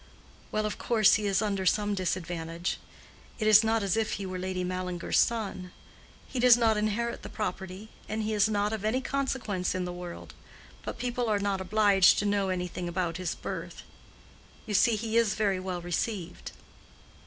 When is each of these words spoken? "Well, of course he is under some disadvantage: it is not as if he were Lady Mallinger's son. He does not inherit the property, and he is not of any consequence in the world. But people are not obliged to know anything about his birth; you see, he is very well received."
"Well, 0.51 0.65
of 0.65 0.79
course 0.79 1.13
he 1.13 1.27
is 1.27 1.43
under 1.43 1.63
some 1.63 1.93
disadvantage: 1.93 2.79
it 3.37 3.45
is 3.45 3.63
not 3.63 3.83
as 3.83 3.95
if 3.95 4.13
he 4.13 4.25
were 4.25 4.39
Lady 4.39 4.63
Mallinger's 4.63 5.19
son. 5.19 5.71
He 6.27 6.39
does 6.39 6.57
not 6.57 6.75
inherit 6.75 7.21
the 7.21 7.29
property, 7.29 7.89
and 8.09 8.23
he 8.23 8.33
is 8.33 8.49
not 8.49 8.73
of 8.73 8.83
any 8.83 8.99
consequence 8.99 9.75
in 9.75 9.85
the 9.85 9.93
world. 9.93 10.33
But 10.83 10.97
people 10.97 11.29
are 11.29 11.37
not 11.37 11.61
obliged 11.61 12.17
to 12.17 12.25
know 12.25 12.49
anything 12.49 12.87
about 12.89 13.17
his 13.17 13.35
birth; 13.35 13.83
you 14.65 14.73
see, 14.73 14.95
he 14.95 15.17
is 15.17 15.35
very 15.35 15.59
well 15.59 15.81
received." 15.83 16.51